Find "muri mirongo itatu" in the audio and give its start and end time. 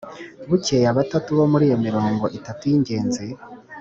1.51-2.61